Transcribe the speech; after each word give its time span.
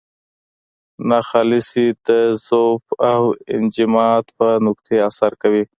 ناخالصې 1.09 1.85
د 2.07 2.09
ذوب 2.45 2.83
او 3.11 3.21
انجماد 3.55 4.23
په 4.37 4.47
نقطې 4.65 4.95
اثر 5.09 5.31
کوي. 5.41 5.63